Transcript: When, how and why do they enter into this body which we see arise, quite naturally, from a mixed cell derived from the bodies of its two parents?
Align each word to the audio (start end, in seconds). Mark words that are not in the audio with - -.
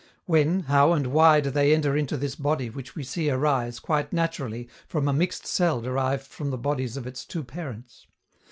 When, 0.25 0.61
how 0.61 0.93
and 0.93 1.05
why 1.13 1.41
do 1.41 1.51
they 1.51 1.71
enter 1.75 1.95
into 1.95 2.17
this 2.17 2.33
body 2.35 2.71
which 2.71 2.95
we 2.95 3.03
see 3.03 3.29
arise, 3.29 3.79
quite 3.79 4.11
naturally, 4.11 4.67
from 4.87 5.07
a 5.07 5.13
mixed 5.13 5.45
cell 5.45 5.79
derived 5.79 6.25
from 6.25 6.49
the 6.49 6.57
bodies 6.57 6.97
of 6.97 7.05
its 7.05 7.23
two 7.23 7.43
parents? 7.43 8.07